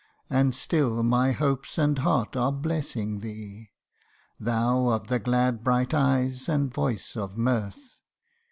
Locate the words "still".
0.55-1.03